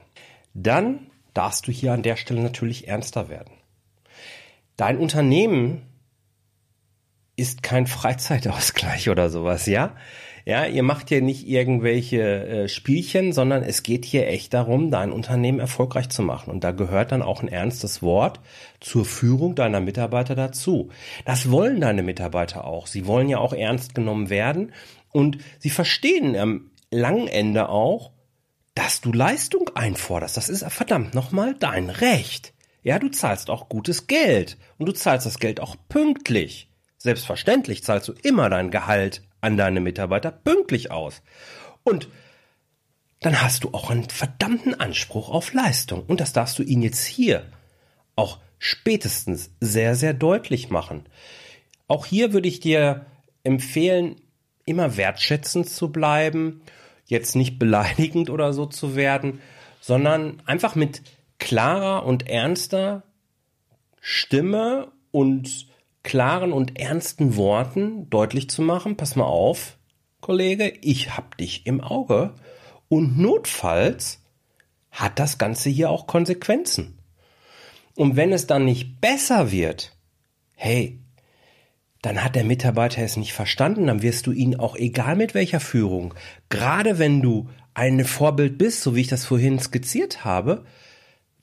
Dann 0.54 1.11
darfst 1.34 1.66
du 1.66 1.72
hier 1.72 1.92
an 1.92 2.02
der 2.02 2.16
Stelle 2.16 2.42
natürlich 2.42 2.88
ernster 2.88 3.28
werden. 3.28 3.54
Dein 4.76 4.99
Unternehmen 4.99 5.82
ist 7.37 7.62
kein 7.62 7.87
Freizeitausgleich 7.87 9.08
oder 9.11 9.30
sowas, 9.30 9.66
ja? 9.66 9.96
Ja, 10.44 10.66
ihr 10.66 10.82
macht 10.82 11.08
hier 11.08 11.22
nicht 11.22 11.46
irgendwelche 11.46 12.22
äh, 12.22 12.68
Spielchen, 12.68 13.32
sondern 13.32 13.62
es 13.62 13.82
geht 13.82 14.04
hier 14.04 14.26
echt 14.26 14.52
darum, 14.54 14.90
dein 14.90 15.12
Unternehmen 15.12 15.61
erfolgreich 15.61 16.08
zu 16.08 16.22
machen. 16.22 16.50
Und 16.50 16.64
da 16.64 16.72
gehört 16.72 17.12
dann 17.12 17.22
auch 17.22 17.42
ein 17.42 17.49
ernstes 17.49 18.02
Wort 18.02 18.40
zur 18.80 19.04
Führung 19.04 19.54
deiner 19.54 19.80
Mitarbeiter 19.80 20.34
dazu. 20.34 20.90
Das 21.25 21.50
wollen 21.50 21.80
deine 21.80 22.02
Mitarbeiter 22.02 22.64
auch. 22.64 22.88
Sie 22.88 23.06
wollen 23.06 23.28
ja 23.28 23.38
auch 23.38 23.52
ernst 23.52 23.94
genommen 23.94 24.30
werden 24.30 24.72
und 25.12 25.38
sie 25.61 25.70
verstehen 25.70 26.37
am 26.37 26.70
langen 26.90 27.28
Ende 27.28 27.68
auch, 27.68 28.11
dass 28.75 29.00
du 29.00 29.12
Leistung 29.12 29.70
einforderst. 29.75 30.37
Das 30.37 30.49
ist 30.49 30.64
verdammt 30.72 31.14
nochmal 31.14 31.54
dein 31.58 31.88
Recht. 31.88 32.52
Ja, 32.82 32.99
du 32.99 33.11
zahlst 33.11 33.49
auch 33.49 33.68
gutes 33.68 34.08
Geld 34.08 34.56
und 34.78 34.87
du 34.87 34.92
zahlst 34.92 35.26
das 35.26 35.38
Geld 35.38 35.61
auch 35.61 35.76
pünktlich. 35.88 36.68
Selbstverständlich 36.99 37.84
zahlst 37.84 38.08
du 38.08 38.12
immer 38.22 38.50
dein 38.50 38.70
Gehalt 38.70 39.22
an 39.42 39.58
deine 39.58 39.80
Mitarbeiter 39.80 40.30
pünktlich 40.30 40.90
aus. 40.90 41.22
Und 41.84 42.08
dann 43.20 43.42
hast 43.42 43.64
du 43.64 43.68
auch 43.72 43.90
einen 43.90 44.08
verdammten 44.08 44.78
Anspruch 44.80 45.28
auf 45.28 45.52
Leistung. 45.52 46.04
Und 46.06 46.20
das 46.20 46.32
darfst 46.32 46.58
du 46.58 46.62
ihnen 46.62 46.82
jetzt 46.82 47.04
hier 47.04 47.44
auch 48.16 48.38
spätestens 48.58 49.50
sehr, 49.61 49.94
sehr 49.94 50.14
deutlich 50.14 50.70
machen. 50.70 51.04
Auch 51.88 52.06
hier 52.06 52.32
würde 52.32 52.49
ich 52.49 52.61
dir 52.61 53.06
empfehlen, 53.44 54.16
immer 54.64 54.96
wertschätzend 54.96 55.68
zu 55.68 55.90
bleiben, 55.90 56.62
jetzt 57.06 57.34
nicht 57.37 57.58
beleidigend 57.58 58.30
oder 58.30 58.52
so 58.52 58.66
zu 58.66 58.96
werden, 58.96 59.40
sondern 59.80 60.40
einfach 60.46 60.75
mit 60.75 61.02
klarer 61.38 62.06
und 62.06 62.28
ernster 62.28 63.02
Stimme 64.00 64.92
und 65.11 65.66
klaren 66.02 66.52
und 66.52 66.78
ernsten 66.78 67.37
Worten 67.37 68.11
deutlich 68.11 68.50
zu 68.50 68.62
machen, 68.62 68.97
pass 68.97 69.16
mal 69.16 69.25
auf, 69.25 69.78
Kollege, 70.21 70.73
ich 70.80 71.16
hab 71.16 71.37
dich 71.37 71.66
im 71.66 71.80
Auge 71.80 72.35
und 72.88 73.18
notfalls 73.18 74.21
hat 74.90 75.18
das 75.18 75.38
Ganze 75.38 75.71
hier 75.71 75.90
auch 75.90 76.06
Konsequenzen. 76.06 76.99
Und 77.97 78.16
wenn 78.16 78.32
es 78.32 78.47
dann 78.47 78.64
nicht 78.64 79.00
besser 79.00 79.50
wird, 79.50 79.97
hey, 80.54 81.00
dann 82.02 82.23
hat 82.23 82.35
der 82.35 82.44
Mitarbeiter 82.44 83.02
es 83.02 83.16
nicht 83.16 83.32
verstanden, 83.32 83.87
dann 83.87 84.02
wirst 84.02 84.26
du 84.26 84.32
ihn 84.32 84.56
auch 84.56 84.76
egal 84.76 85.16
mit 85.16 85.35
welcher 85.35 85.61
Führung, 85.61 86.14
gerade 86.49 86.99
wenn 86.99 87.23
du 87.23 87.49
ein 87.75 88.04
Vorbild 88.04 88.59
bist, 88.59 88.82
so 88.82 88.94
wie 88.94 89.00
ich 89.00 89.09
das 89.09 89.25
vorhin 89.25 89.59
skizziert 89.59 90.25
habe, 90.25 90.64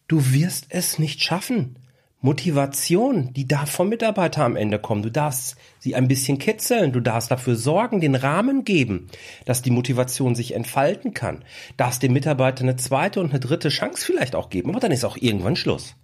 du 0.08 0.34
wirst 0.34 0.68
es 0.70 1.00
nicht 1.00 1.24
schaffen. 1.24 1.80
Motivation, 2.22 3.32
die 3.34 3.48
darf 3.48 3.72
vom 3.72 3.88
Mitarbeiter 3.88 4.44
am 4.44 4.58
Ende 4.58 4.78
kommen. 4.78 5.04
Du 5.04 5.10
darfst 5.10 5.56
sie 5.80 5.96
ein 5.96 6.10
bisschen 6.10 6.38
kitzeln, 6.38 6.92
du 6.92 7.00
darfst 7.00 7.32
dafür 7.32 7.56
sorgen, 7.56 8.02
den 8.02 8.16
Rahmen 8.16 8.66
geben, 8.66 9.08
dass 9.46 9.62
die 9.62 9.72
Motivation 9.72 10.36
sich 10.36 10.54
entfalten 10.54 11.14
kann. 11.14 11.46
Darfst 11.78 12.04
dem 12.04 12.12
Mitarbeiter 12.12 12.64
eine 12.64 12.76
zweite 12.76 13.22
und 13.22 13.30
eine 13.30 13.40
dritte 13.40 13.70
Chance 13.70 14.06
vielleicht 14.06 14.36
auch 14.36 14.50
geben, 14.50 14.72
aber 14.72 14.82
dann 14.82 14.92
ist 14.92 15.06
auch 15.06 15.16
irgendwann 15.16 15.56
Schluss. 15.56 15.96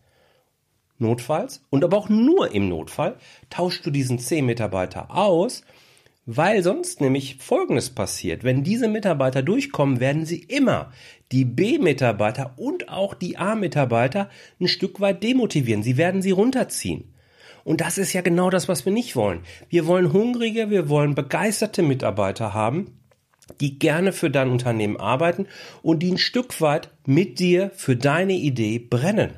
Notfalls 0.98 1.62
und 1.70 1.84
aber 1.84 1.98
auch 1.98 2.08
nur 2.08 2.52
im 2.54 2.70
Notfall 2.70 3.18
tauschst 3.50 3.86
du 3.86 3.92
diesen 3.92 4.18
C-Mitarbeiter 4.18 5.14
aus 5.14 5.64
weil 6.26 6.64
sonst 6.64 7.02
nämlich 7.02 7.38
Folgendes 7.40 7.90
passiert. 7.90 8.44
Wenn 8.44 8.64
diese 8.64 8.88
Mitarbeiter 8.88 9.44
durchkommen, 9.44 10.00
werden 10.00 10.26
sie 10.26 10.40
immer 10.40 10.92
die 11.32 11.46
B-Mitarbeiter 11.46 12.54
und 12.58 12.90
auch 12.90 13.14
die 13.14 13.38
A-Mitarbeiter 13.38 14.30
ein 14.60 14.68
Stück 14.68 15.00
weit 15.00 15.24
demotivieren. 15.24 15.84
Sie 15.84 15.98
werden 15.98 16.22
sie 16.22 16.32
runterziehen. 16.32 17.14
Und 17.64 17.82
das 17.82 17.98
ist 17.98 18.14
ja 18.14 18.22
genau 18.22 18.50
das, 18.50 18.68
was 18.68 18.86
wir 18.86 18.94
nicht 18.94 19.16
wollen. 19.16 19.42
Wir 19.70 19.88
wollen 19.88 20.14
hungrige, 20.14 20.70
wir 20.70 20.88
wollen 20.90 21.16
begeisterte 21.16 21.82
Mitarbeiter 21.82 22.54
haben, 22.54 23.00
die 23.60 23.80
gerne 23.80 24.12
für 24.12 24.30
dein 24.30 24.50
Unternehmen 24.50 24.98
arbeiten 24.98 25.48
und 25.82 26.00
die 26.00 26.12
ein 26.12 26.18
Stück 26.18 26.62
weit 26.62 26.92
mit 27.06 27.40
dir 27.40 27.72
für 27.76 27.96
deine 27.96 28.34
Idee 28.34 28.80
brennen. 28.80 29.32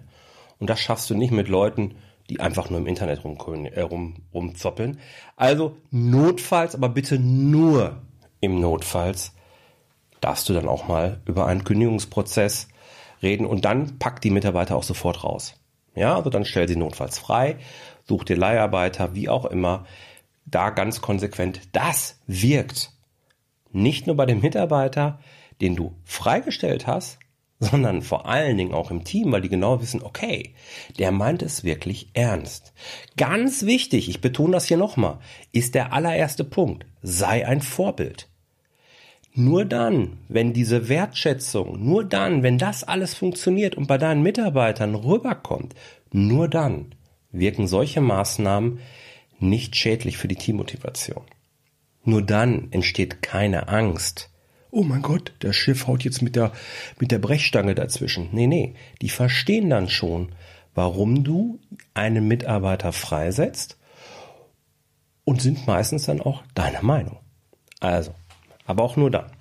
Und 0.59 0.69
das 0.69 0.79
schaffst 0.79 1.09
du 1.09 1.15
nicht 1.15 1.31
mit 1.31 1.47
Leuten, 1.47 1.95
die 2.29 2.39
einfach 2.39 2.69
nur 2.69 2.79
im 2.79 2.87
Internet 2.87 3.23
rum, 3.23 3.37
äh, 3.65 3.81
rum, 3.81 4.15
rumzoppeln. 4.33 4.99
Also 5.35 5.77
notfalls, 5.91 6.75
aber 6.75 6.89
bitte 6.89 7.19
nur 7.19 8.01
im 8.41 8.59
Notfalls 8.59 9.33
darfst 10.21 10.49
du 10.49 10.53
dann 10.53 10.67
auch 10.67 10.87
mal 10.87 11.21
über 11.25 11.47
einen 11.47 11.63
Kündigungsprozess 11.63 12.67
reden 13.21 13.45
und 13.45 13.65
dann 13.65 13.97
pack 13.99 14.21
die 14.21 14.29
Mitarbeiter 14.29 14.75
auch 14.75 14.83
sofort 14.83 15.23
raus. 15.23 15.55
Ja, 15.95 16.15
also 16.15 16.29
dann 16.29 16.45
stell 16.45 16.67
sie 16.67 16.75
notfalls 16.75 17.17
frei, 17.17 17.57
such 18.07 18.23
dir 18.23 18.37
Leiharbeiter, 18.37 19.15
wie 19.15 19.29
auch 19.29 19.45
immer. 19.45 19.85
Da 20.45 20.69
ganz 20.69 21.01
konsequent, 21.01 21.61
das 21.73 22.19
wirkt. 22.27 22.91
Nicht 23.71 24.07
nur 24.07 24.15
bei 24.15 24.25
dem 24.25 24.41
Mitarbeiter, 24.41 25.19
den 25.59 25.75
du 25.75 25.93
freigestellt 26.05 26.87
hast, 26.87 27.16
sondern 27.59 28.01
vor 28.01 28.27
allen 28.27 28.57
Dingen 28.57 28.73
auch 28.73 28.91
im 28.91 29.03
Team, 29.03 29.31
weil 29.31 29.41
die 29.41 29.49
genau 29.49 29.81
wissen, 29.81 30.03
okay, 30.03 30.53
der 30.99 31.11
meint 31.11 31.41
es 31.41 31.63
wirklich 31.63 32.09
ernst. 32.13 32.73
Ganz 33.15 33.65
wichtig, 33.65 34.09
ich 34.09 34.21
betone 34.21 34.53
das 34.53 34.65
hier 34.65 34.77
nochmal, 34.77 35.19
ist 35.51 35.75
der 35.75 35.93
allererste 35.93 36.43
Punkt, 36.43 36.85
sei 37.01 37.47
ein 37.47 37.61
Vorbild. 37.61 38.29
Nur 39.33 39.65
dann, 39.65 40.17
wenn 40.29 40.53
diese 40.53 40.89
Wertschätzung, 40.89 41.83
nur 41.83 42.03
dann, 42.03 42.41
wenn 42.41 42.57
das 42.57 42.83
alles 42.83 43.13
funktioniert 43.13 43.75
und 43.75 43.87
bei 43.87 43.97
deinen 43.97 44.23
Mitarbeitern 44.23 44.95
rüberkommt, 44.95 45.75
nur 46.11 46.47
dann 46.47 46.95
wirken 47.31 47.67
solche 47.67 48.01
Maßnahmen 48.01 48.79
nicht 49.39 49.75
schädlich 49.75 50.17
für 50.17 50.27
die 50.27 50.35
Teammotivation. 50.35 51.23
Nur 52.03 52.21
dann 52.23 52.69
entsteht 52.71 53.21
keine 53.21 53.67
Angst, 53.67 54.31
oh 54.71 54.83
mein 54.83 55.01
Gott, 55.01 55.33
das 55.39 55.55
Schiff 55.55 55.87
haut 55.87 56.03
jetzt 56.03 56.21
mit 56.21 56.35
der, 56.35 56.51
mit 56.99 57.11
der 57.11 57.19
Brechstange 57.19 57.75
dazwischen. 57.75 58.29
Nee, 58.31 58.47
nee, 58.47 58.75
die 59.01 59.09
verstehen 59.09 59.69
dann 59.69 59.89
schon, 59.89 60.33
warum 60.75 61.23
du 61.23 61.59
einen 61.93 62.27
Mitarbeiter 62.27 62.91
freisetzt 62.91 63.77
und 65.23 65.41
sind 65.41 65.67
meistens 65.67 66.05
dann 66.05 66.21
auch 66.21 66.43
deiner 66.53 66.83
Meinung. 66.83 67.17
Also, 67.79 68.13
aber 68.65 68.83
auch 68.83 68.95
nur 68.95 69.11
dann. 69.11 69.31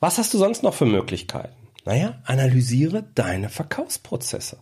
Was 0.00 0.18
hast 0.18 0.32
du 0.32 0.38
sonst 0.38 0.62
noch 0.62 0.74
für 0.74 0.86
Möglichkeiten? 0.86 1.54
Naja, 1.84 2.20
analysiere 2.24 3.04
deine 3.14 3.48
Verkaufsprozesse. 3.48 4.58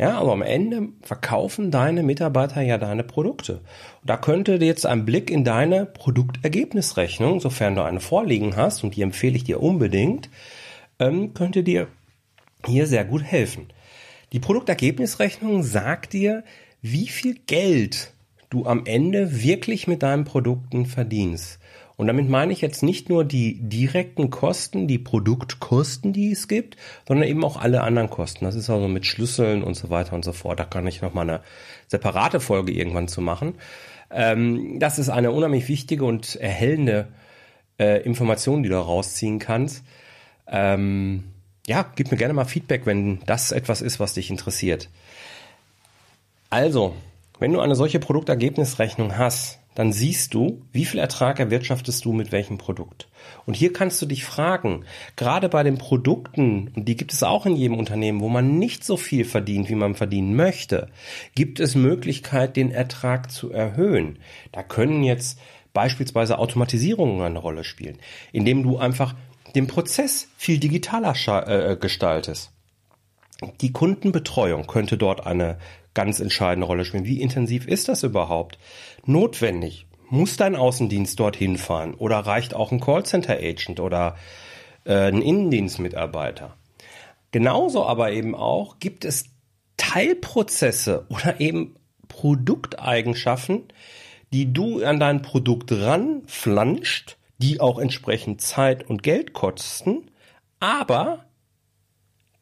Ja, 0.00 0.18
aber 0.18 0.32
am 0.32 0.40
Ende 0.40 0.88
verkaufen 1.02 1.70
deine 1.70 2.02
Mitarbeiter 2.02 2.62
ja 2.62 2.78
deine 2.78 3.04
Produkte. 3.04 3.56
Und 4.00 4.08
da 4.08 4.16
könnte 4.16 4.54
jetzt 4.54 4.86
ein 4.86 5.04
Blick 5.04 5.30
in 5.30 5.44
deine 5.44 5.84
Produktergebnisrechnung, 5.84 7.38
sofern 7.38 7.74
du 7.74 7.84
eine 7.84 8.00
vorliegen 8.00 8.56
hast, 8.56 8.82
und 8.82 8.96
die 8.96 9.02
empfehle 9.02 9.36
ich 9.36 9.44
dir 9.44 9.62
unbedingt, 9.62 10.30
ähm, 10.98 11.34
könnte 11.34 11.62
dir 11.62 11.88
hier 12.64 12.86
sehr 12.86 13.04
gut 13.04 13.22
helfen. 13.22 13.66
Die 14.32 14.40
Produktergebnisrechnung 14.40 15.62
sagt 15.62 16.14
dir, 16.14 16.44
wie 16.80 17.08
viel 17.08 17.34
Geld 17.46 18.14
du 18.48 18.64
am 18.64 18.86
Ende 18.86 19.42
wirklich 19.42 19.86
mit 19.86 20.02
deinen 20.02 20.24
Produkten 20.24 20.86
verdienst. 20.86 21.58
Und 22.00 22.06
damit 22.06 22.30
meine 22.30 22.50
ich 22.54 22.62
jetzt 22.62 22.82
nicht 22.82 23.10
nur 23.10 23.26
die 23.26 23.58
direkten 23.60 24.30
Kosten, 24.30 24.88
die 24.88 24.98
Produktkosten, 24.98 26.14
die 26.14 26.32
es 26.32 26.48
gibt, 26.48 26.78
sondern 27.06 27.28
eben 27.28 27.44
auch 27.44 27.60
alle 27.60 27.82
anderen 27.82 28.08
Kosten. 28.08 28.46
Das 28.46 28.54
ist 28.54 28.70
also 28.70 28.88
mit 28.88 29.04
Schlüsseln 29.04 29.62
und 29.62 29.74
so 29.74 29.90
weiter 29.90 30.14
und 30.14 30.24
so 30.24 30.32
fort. 30.32 30.58
Da 30.58 30.64
kann 30.64 30.86
ich 30.86 31.02
nochmal 31.02 31.28
eine 31.28 31.40
separate 31.88 32.40
Folge 32.40 32.72
irgendwann 32.72 33.06
zu 33.06 33.20
machen. 33.20 33.56
Ähm, 34.10 34.78
das 34.78 34.98
ist 34.98 35.10
eine 35.10 35.30
unheimlich 35.30 35.68
wichtige 35.68 36.06
und 36.06 36.36
erhellende 36.36 37.08
äh, 37.78 38.02
Information, 38.02 38.62
die 38.62 38.70
du 38.70 38.78
rausziehen 38.78 39.38
kannst. 39.38 39.84
Ähm, 40.46 41.24
ja, 41.66 41.84
gib 41.96 42.10
mir 42.10 42.16
gerne 42.16 42.32
mal 42.32 42.46
Feedback, 42.46 42.86
wenn 42.86 43.20
das 43.26 43.52
etwas 43.52 43.82
ist, 43.82 44.00
was 44.00 44.14
dich 44.14 44.30
interessiert. 44.30 44.88
Also, 46.48 46.94
wenn 47.40 47.52
du 47.52 47.60
eine 47.60 47.74
solche 47.74 48.00
Produktergebnisrechnung 48.00 49.18
hast, 49.18 49.58
dann 49.80 49.94
siehst 49.94 50.34
du, 50.34 50.60
wie 50.72 50.84
viel 50.84 51.00
Ertrag 51.00 51.40
erwirtschaftest 51.40 52.04
du 52.04 52.12
mit 52.12 52.32
welchem 52.32 52.58
Produkt. 52.58 53.08
Und 53.46 53.54
hier 53.54 53.72
kannst 53.72 54.02
du 54.02 54.04
dich 54.04 54.26
fragen, 54.26 54.84
gerade 55.16 55.48
bei 55.48 55.62
den 55.62 55.78
Produkten, 55.78 56.70
und 56.76 56.86
die 56.86 56.98
gibt 56.98 57.14
es 57.14 57.22
auch 57.22 57.46
in 57.46 57.56
jedem 57.56 57.78
Unternehmen, 57.78 58.20
wo 58.20 58.28
man 58.28 58.58
nicht 58.58 58.84
so 58.84 58.98
viel 58.98 59.24
verdient, 59.24 59.70
wie 59.70 59.74
man 59.74 59.94
verdienen 59.94 60.36
möchte, 60.36 60.90
gibt 61.34 61.60
es 61.60 61.76
Möglichkeit, 61.76 62.56
den 62.56 62.70
Ertrag 62.70 63.30
zu 63.30 63.52
erhöhen. 63.52 64.18
Da 64.52 64.62
können 64.62 65.02
jetzt 65.02 65.38
beispielsweise 65.72 66.38
Automatisierungen 66.38 67.22
eine 67.22 67.38
Rolle 67.38 67.64
spielen, 67.64 67.96
indem 68.32 68.62
du 68.62 68.76
einfach 68.76 69.14
den 69.54 69.66
Prozess 69.66 70.28
viel 70.36 70.58
digitaler 70.58 71.14
äh, 71.48 71.78
gestaltest. 71.80 72.52
Die 73.62 73.72
Kundenbetreuung 73.72 74.66
könnte 74.66 74.98
dort 74.98 75.26
eine 75.26 75.56
ganz 75.94 76.20
entscheidende 76.20 76.66
Rolle 76.66 76.84
spielen. 76.84 77.04
Wie 77.04 77.20
intensiv 77.20 77.66
ist 77.66 77.88
das 77.88 78.02
überhaupt? 78.02 78.58
Notwendig. 79.04 79.86
Muss 80.08 80.36
dein 80.36 80.56
Außendienst 80.56 81.18
dorthin 81.18 81.56
fahren? 81.56 81.94
Oder 81.94 82.18
reicht 82.18 82.54
auch 82.54 82.72
ein 82.72 82.80
Callcenter-Agent 82.80 83.80
oder 83.80 84.16
äh, 84.84 85.08
ein 85.08 85.22
Innendienstmitarbeiter? 85.22 86.56
Genauso 87.30 87.84
aber 87.84 88.10
eben 88.10 88.34
auch 88.34 88.80
gibt 88.80 89.04
es 89.04 89.26
Teilprozesse 89.76 91.06
oder 91.08 91.40
eben 91.40 91.76
Produkteigenschaften, 92.08 93.64
die 94.32 94.52
du 94.52 94.84
an 94.84 95.00
dein 95.00 95.22
Produkt 95.22 95.72
ranflanscht, 95.72 97.16
die 97.38 97.60
auch 97.60 97.78
entsprechend 97.78 98.40
Zeit 98.40 98.88
und 98.88 99.02
Geld 99.02 99.32
kosten, 99.32 100.10
aber 100.58 101.24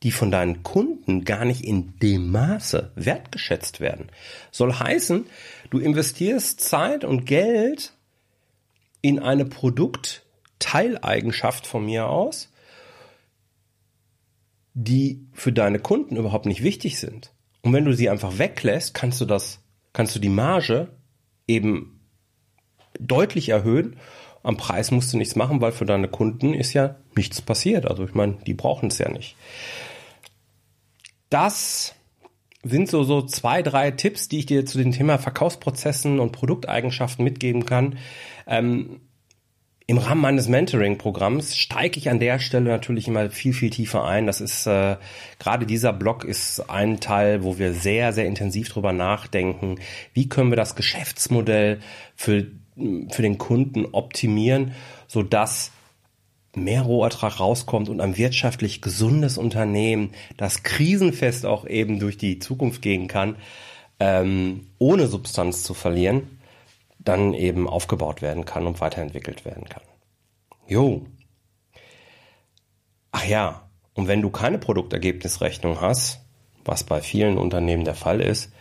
die 0.02 0.12
von 0.12 0.30
deinen 0.30 0.62
Kunden 0.62 1.24
gar 1.24 1.44
nicht 1.44 1.64
in 1.64 1.98
dem 1.98 2.30
Maße 2.30 2.92
wertgeschätzt 2.94 3.80
werden. 3.80 4.06
Soll 4.50 4.72
heißen, 4.74 5.26
du 5.70 5.78
investierst 5.78 6.60
Zeit 6.60 7.04
und 7.04 7.26
Geld 7.26 7.92
in 9.00 9.18
eine 9.18 9.44
Produktteileigenschaft 9.44 11.66
von 11.66 11.84
mir 11.84 12.08
aus, 12.08 12.50
die 14.74 15.26
für 15.32 15.52
deine 15.52 15.80
Kunden 15.80 16.16
überhaupt 16.16 16.46
nicht 16.46 16.62
wichtig 16.62 17.00
sind. 17.00 17.32
Und 17.62 17.72
wenn 17.72 17.84
du 17.84 17.92
sie 17.92 18.08
einfach 18.08 18.38
weglässt, 18.38 18.94
kannst 18.94 19.20
du 19.20 19.24
das, 19.24 19.58
kannst 19.92 20.14
du 20.14 20.20
die 20.20 20.28
Marge 20.28 20.92
eben 21.48 21.98
deutlich 23.00 23.48
erhöhen. 23.48 23.96
Am 24.44 24.56
Preis 24.56 24.92
musst 24.92 25.12
du 25.12 25.16
nichts 25.16 25.34
machen, 25.34 25.60
weil 25.60 25.72
für 25.72 25.84
deine 25.84 26.06
Kunden 26.06 26.54
ist 26.54 26.72
ja 26.72 26.94
nichts 27.16 27.42
passiert. 27.42 27.86
Also 27.86 28.04
ich 28.04 28.14
meine, 28.14 28.38
die 28.46 28.54
brauchen 28.54 28.88
es 28.88 28.98
ja 28.98 29.10
nicht. 29.10 29.34
Das 31.30 31.94
sind 32.62 32.88
so, 32.88 33.02
so 33.04 33.22
zwei, 33.22 33.62
drei 33.62 33.90
Tipps, 33.90 34.28
die 34.28 34.40
ich 34.40 34.46
dir 34.46 34.66
zu 34.66 34.78
dem 34.78 34.92
Thema 34.92 35.18
Verkaufsprozessen 35.18 36.18
und 36.20 36.32
Produkteigenschaften 36.32 37.24
mitgeben 37.24 37.64
kann. 37.64 37.98
Ähm, 38.46 39.00
Im 39.86 39.98
Rahmen 39.98 40.20
meines 40.20 40.48
Mentoring-Programms 40.48 41.56
steige 41.56 41.98
ich 41.98 42.10
an 42.10 42.18
der 42.18 42.38
Stelle 42.40 42.68
natürlich 42.68 43.06
immer 43.08 43.30
viel, 43.30 43.52
viel 43.52 43.70
tiefer 43.70 44.04
ein. 44.04 44.26
Das 44.26 44.40
ist 44.40 44.66
äh, 44.66 44.96
gerade 45.38 45.66
dieser 45.66 45.92
Blog 45.92 46.24
ist 46.24 46.68
ein 46.68 47.00
Teil, 47.00 47.44
wo 47.44 47.58
wir 47.58 47.72
sehr, 47.72 48.12
sehr 48.12 48.26
intensiv 48.26 48.68
drüber 48.70 48.92
nachdenken. 48.92 49.76
Wie 50.12 50.28
können 50.28 50.50
wir 50.50 50.56
das 50.56 50.74
Geschäftsmodell 50.74 51.80
für, 52.16 52.46
für 53.10 53.22
den 53.22 53.38
Kunden 53.38 53.86
optimieren, 53.86 54.72
sodass 55.06 55.72
mehr 56.54 56.82
Rohertrag 56.82 57.40
rauskommt 57.40 57.88
und 57.88 58.00
ein 58.00 58.16
wirtschaftlich 58.16 58.80
gesundes 58.80 59.38
Unternehmen, 59.38 60.12
das 60.36 60.62
krisenfest 60.62 61.46
auch 61.46 61.66
eben 61.66 61.98
durch 61.98 62.16
die 62.16 62.38
Zukunft 62.38 62.82
gehen 62.82 63.08
kann, 63.08 63.36
ähm, 64.00 64.68
ohne 64.78 65.06
Substanz 65.06 65.62
zu 65.62 65.74
verlieren, 65.74 66.38
dann 66.98 67.34
eben 67.34 67.68
aufgebaut 67.68 68.22
werden 68.22 68.44
kann 68.44 68.66
und 68.66 68.80
weiterentwickelt 68.80 69.44
werden 69.44 69.68
kann. 69.68 69.82
Jo. 70.66 71.06
Ach 73.12 73.24
ja, 73.24 73.68
und 73.94 74.08
wenn 74.08 74.22
du 74.22 74.30
keine 74.30 74.58
Produktergebnisrechnung 74.58 75.80
hast, 75.80 76.20
was 76.64 76.84
bei 76.84 77.00
vielen 77.00 77.38
Unternehmen 77.38 77.84
der 77.84 77.94
Fall 77.94 78.20
ist, 78.20 78.52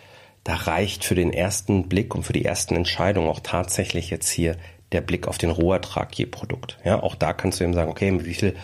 da 0.43 0.56
reicht 0.56 1.04
für 1.04 1.15
den 1.15 1.34
ersten 1.34 1.89
Blick 1.89 2.15
und 2.15 2.23
für 2.23 2.34
die 2.34 2.45
ersten 2.45 2.76
Entscheidungen 2.76 3.28
auch 3.28 3.41
tatsächlich 3.41 4.10
jetzt 4.10 4.30
hier 4.30 4.56
der 4.91 5.02
Blick 5.02 5.28
auf 5.28 5.38
den 5.38 5.50
Rohertrag 5.50 6.13
je 6.17 6.26
Produkt. 6.26 6.78
Ja, 6.84 7.02
auch 7.02 7.15
da 7.15 7.34
kannst 7.34 7.60
du 7.60 7.63
eben 7.63 7.73
sagen, 7.73 7.91
okay, 7.91 8.23
wie 8.23 8.34
viel 8.34 8.56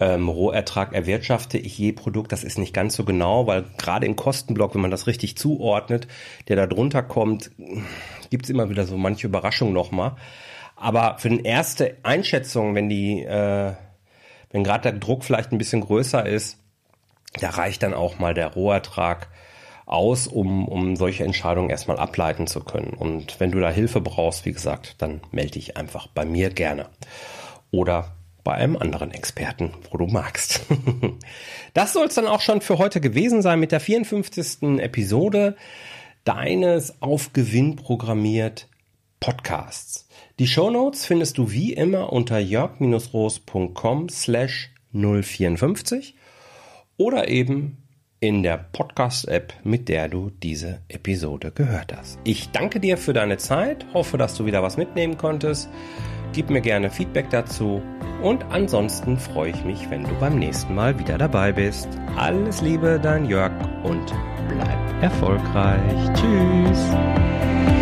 ähm, 0.00 0.28
Rohertrag 0.28 0.92
erwirtschafte 0.92 1.58
ich 1.58 1.78
je 1.78 1.92
Produkt. 1.92 2.32
Das 2.32 2.42
ist 2.42 2.58
nicht 2.58 2.74
ganz 2.74 2.96
so 2.96 3.04
genau, 3.04 3.46
weil 3.46 3.64
gerade 3.78 4.06
im 4.06 4.16
Kostenblock, 4.16 4.74
wenn 4.74 4.80
man 4.80 4.90
das 4.90 5.06
richtig 5.06 5.36
zuordnet, 5.36 6.08
der 6.48 6.56
da 6.56 6.66
drunter 6.66 7.02
kommt, 7.02 7.52
gibt's 8.30 8.50
immer 8.50 8.68
wieder 8.68 8.84
so 8.84 8.96
manche 8.96 9.28
Überraschungen 9.28 9.74
nochmal. 9.74 10.16
Aber 10.74 11.18
für 11.18 11.28
eine 11.28 11.44
erste 11.44 11.96
Einschätzung, 12.02 12.74
wenn 12.74 12.88
die, 12.88 13.22
äh, 13.22 13.74
wenn 14.50 14.64
gerade 14.64 14.90
der 14.90 14.98
Druck 14.98 15.22
vielleicht 15.22 15.52
ein 15.52 15.58
bisschen 15.58 15.82
größer 15.82 16.26
ist, 16.26 16.58
da 17.40 17.50
reicht 17.50 17.82
dann 17.84 17.94
auch 17.94 18.18
mal 18.18 18.34
der 18.34 18.48
Rohertrag 18.48 19.28
aus, 19.92 20.26
um, 20.26 20.66
um 20.66 20.96
solche 20.96 21.24
Entscheidungen 21.24 21.70
erstmal 21.70 21.98
ableiten 21.98 22.46
zu 22.46 22.60
können. 22.60 22.94
Und 22.94 23.38
wenn 23.38 23.52
du 23.52 23.60
da 23.60 23.70
Hilfe 23.70 24.00
brauchst, 24.00 24.44
wie 24.44 24.52
gesagt, 24.52 24.96
dann 24.98 25.20
melde 25.30 25.52
dich 25.52 25.76
einfach 25.76 26.06
bei 26.06 26.24
mir 26.24 26.50
gerne. 26.50 26.88
Oder 27.70 28.16
bei 28.44 28.54
einem 28.54 28.76
anderen 28.76 29.12
Experten, 29.12 29.72
wo 29.90 29.98
du 29.98 30.06
magst. 30.06 30.62
das 31.74 31.92
soll 31.92 32.06
es 32.06 32.14
dann 32.14 32.26
auch 32.26 32.40
schon 32.40 32.60
für 32.60 32.78
heute 32.78 33.00
gewesen 33.00 33.42
sein 33.42 33.60
mit 33.60 33.72
der 33.72 33.80
54. 33.80 34.80
Episode 34.80 35.56
deines 36.24 37.00
auf 37.00 37.32
Gewinn 37.32 37.76
programmiert 37.76 38.68
Podcasts. 39.20 40.08
Die 40.38 40.46
Show 40.48 40.70
Notes 40.70 41.06
findest 41.06 41.38
du 41.38 41.52
wie 41.52 41.72
immer 41.72 42.12
unter 42.12 42.38
jörg-roos.com 42.38 44.08
slash 44.08 44.70
054 44.92 46.16
oder 46.96 47.28
eben 47.28 47.81
in 48.22 48.44
der 48.44 48.56
Podcast-App, 48.56 49.52
mit 49.64 49.88
der 49.88 50.08
du 50.08 50.30
diese 50.30 50.78
Episode 50.86 51.50
gehört 51.50 51.92
hast. 51.94 52.20
Ich 52.22 52.50
danke 52.52 52.78
dir 52.78 52.96
für 52.96 53.12
deine 53.12 53.36
Zeit, 53.36 53.84
hoffe, 53.92 54.16
dass 54.16 54.36
du 54.36 54.46
wieder 54.46 54.62
was 54.62 54.76
mitnehmen 54.76 55.18
konntest. 55.18 55.68
Gib 56.32 56.48
mir 56.48 56.60
gerne 56.60 56.88
Feedback 56.88 57.30
dazu 57.30 57.82
und 58.22 58.44
ansonsten 58.44 59.18
freue 59.18 59.50
ich 59.50 59.64
mich, 59.64 59.90
wenn 59.90 60.04
du 60.04 60.14
beim 60.20 60.38
nächsten 60.38 60.72
Mal 60.72 60.96
wieder 61.00 61.18
dabei 61.18 61.50
bist. 61.50 61.88
Alles 62.16 62.62
Liebe, 62.62 63.00
dein 63.02 63.24
Jörg 63.24 63.52
und 63.82 64.14
bleib 64.48 65.02
erfolgreich. 65.02 66.12
Tschüss. 66.14 67.81